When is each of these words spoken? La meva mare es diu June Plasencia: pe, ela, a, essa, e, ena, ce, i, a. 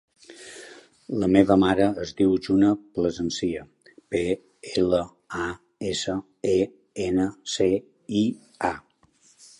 La 1.23 1.27
meva 1.33 1.57
mare 1.63 1.89
es 2.05 2.13
diu 2.21 2.33
June 2.47 2.71
Plasencia: 2.95 3.67
pe, 4.15 4.23
ela, 4.83 5.03
a, 5.43 5.45
essa, 5.93 6.17
e, 6.55 6.57
ena, 7.09 7.29
ce, 7.57 7.69
i, 8.23 8.25
a. 8.73 8.73